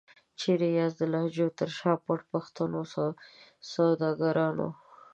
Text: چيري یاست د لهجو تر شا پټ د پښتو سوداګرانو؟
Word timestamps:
چيري 0.39 0.69
یاست 0.77 0.97
د 0.99 1.03
لهجو 1.13 1.47
تر 1.59 1.69
شا 1.77 1.93
پټ 2.05 2.19
د 2.25 2.29
پښتو 2.31 2.63
سوداګرانو؟ 3.73 4.67